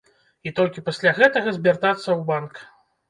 І 0.49 0.53
толькі 0.59 0.83
пасля 0.87 1.13
гэтага 1.19 1.53
звяртацца 1.59 2.01
ў 2.17 2.21
банк. 2.31 2.53